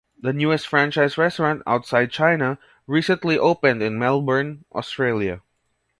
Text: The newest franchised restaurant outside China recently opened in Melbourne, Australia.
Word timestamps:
The 0.19 0.33
newest 0.33 0.65
franchised 0.67 1.15
restaurant 1.19 1.61
outside 1.67 2.09
China 2.09 2.57
recently 2.87 3.37
opened 3.37 3.83
in 3.83 3.99
Melbourne, 3.99 4.65
Australia. 4.73 5.43